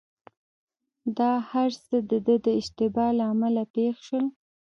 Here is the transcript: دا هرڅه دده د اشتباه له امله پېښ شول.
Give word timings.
دا 1.17 1.31
هرڅه 1.51 1.97
دده 2.11 2.35
د 2.45 2.47
اشتباه 2.59 3.11
له 3.19 3.23
امله 3.33 3.63
پېښ 3.75 3.93
شول. 4.05 4.25